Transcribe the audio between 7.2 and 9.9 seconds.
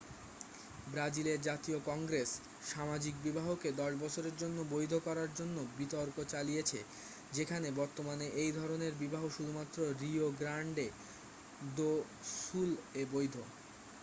যেখানে বর্তমানে এই ধরনের বিবাহ শুধুমাত্র